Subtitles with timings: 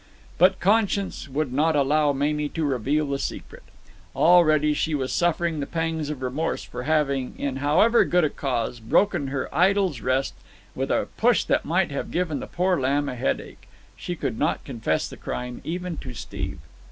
[0.39, 3.61] But conscience would not allow Mamie to reveal the secret.
[4.15, 8.79] Already she was suffering the pangs of remorse for having, in however good a cause,
[8.79, 10.33] broken her idol's rest
[10.73, 13.67] with a push that might have given the poor lamb a headache.
[13.95, 16.57] She could not confess the crime even to Steve.